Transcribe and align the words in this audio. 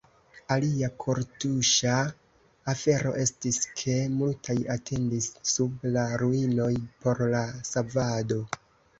Alia 0.53 0.87
kortuŝa 1.01 1.97
afero 2.71 3.11
estis, 3.23 3.59
ke 3.81 3.93
multaj 4.13 4.55
atendis 4.75 5.27
sub 5.51 5.85
la 5.97 6.05
ruinoj 6.23 6.71
por 7.03 7.21
la 7.35 7.43
savado. 7.73 8.39